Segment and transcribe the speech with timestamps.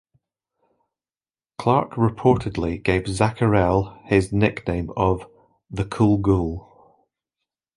[1.59, 5.27] Clark reportedly gave Zacherle his nickname of
[5.69, 7.07] The Cool Ghoul.